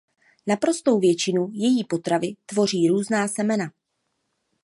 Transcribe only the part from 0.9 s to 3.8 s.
většinu její potravy tvoří různá semena.